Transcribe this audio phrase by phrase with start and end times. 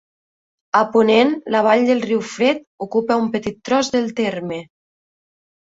[0.79, 4.61] A ponent, la vall del Riu Fred ocupa un petit tros del terme.